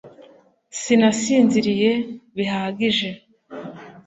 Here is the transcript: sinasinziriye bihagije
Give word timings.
sinasinziriye 0.79 1.91
bihagije 2.37 3.09